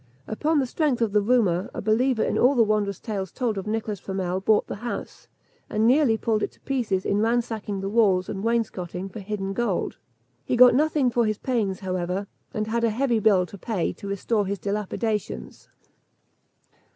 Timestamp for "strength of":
0.65-1.11